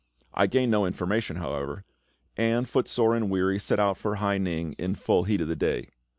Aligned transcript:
I 0.33 0.47
gained 0.47 0.71
no 0.71 0.87
information, 0.87 1.35
however; 1.35 1.85
and, 2.35 2.67
footsore 2.67 3.15
and 3.15 3.29
weary, 3.29 3.59
set 3.59 3.79
out 3.79 3.97
for 3.97 4.15
Hai 4.15 4.39
ning 4.39 4.73
in 4.79 4.93
the 4.93 4.97
full 4.97 5.25
heat 5.25 5.41
of 5.41 5.47
the 5.47 5.55
day. 5.55 5.89